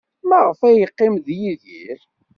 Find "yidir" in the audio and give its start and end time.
1.39-1.99